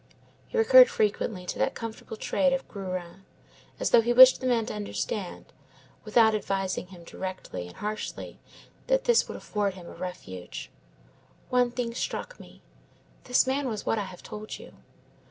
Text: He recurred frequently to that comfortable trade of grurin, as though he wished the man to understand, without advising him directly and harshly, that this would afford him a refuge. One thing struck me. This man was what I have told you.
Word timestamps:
He 0.47 0.57
recurred 0.57 0.89
frequently 0.89 1.45
to 1.45 1.59
that 1.59 1.75
comfortable 1.75 2.17
trade 2.17 2.53
of 2.53 2.67
grurin, 2.67 3.23
as 3.79 3.91
though 3.91 4.01
he 4.01 4.13
wished 4.13 4.41
the 4.41 4.47
man 4.47 4.65
to 4.65 4.73
understand, 4.73 5.53
without 6.03 6.33
advising 6.33 6.87
him 6.87 7.03
directly 7.03 7.67
and 7.67 7.75
harshly, 7.75 8.39
that 8.87 9.03
this 9.03 9.27
would 9.27 9.37
afford 9.37 9.75
him 9.75 9.85
a 9.85 9.93
refuge. 9.93 10.71
One 11.51 11.69
thing 11.69 11.93
struck 11.93 12.39
me. 12.39 12.63
This 13.25 13.45
man 13.45 13.69
was 13.69 13.85
what 13.85 13.99
I 13.99 14.05
have 14.05 14.23
told 14.23 14.57
you. 14.57 14.73